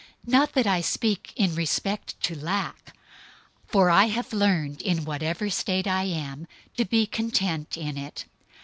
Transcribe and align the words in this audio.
004:011 0.25 0.31
Not 0.31 0.53
that 0.53 0.65
I 0.65 0.81
speak 0.81 1.33
in 1.35 1.53
respect 1.53 2.19
to 2.23 2.35
lack, 2.35 2.95
for 3.67 3.91
I 3.91 4.05
have 4.05 4.33
learned 4.33 4.81
in 4.81 5.05
whatever 5.05 5.47
state 5.51 5.85
I 5.85 6.05
am, 6.05 6.47
to 6.75 6.85
be 6.85 7.05
content 7.05 7.77
in 7.77 7.99
it. 7.99 8.25